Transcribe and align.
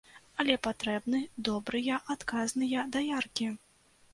Але 0.43 0.53
патрэбны 0.67 1.19
добрыя 1.49 1.99
адказныя 2.15 2.87
даяркі. 2.97 3.53